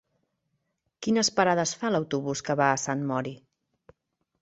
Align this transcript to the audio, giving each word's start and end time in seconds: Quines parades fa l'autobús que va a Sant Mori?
Quines 1.09 1.29
parades 1.41 1.75
fa 1.83 1.93
l'autobús 1.93 2.45
que 2.51 2.59
va 2.65 2.73
a 2.73 2.83
Sant 2.89 3.09
Mori? 3.15 3.39